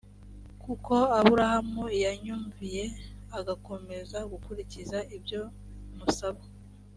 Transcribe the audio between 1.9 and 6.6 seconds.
yanyumviye agakomeza gukurikiza ibyo musaba